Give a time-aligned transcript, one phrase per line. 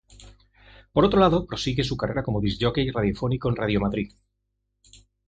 [0.93, 4.11] Por otro lado, prosigue su carrera como Disc jockey radiofónico en Radio Madrid.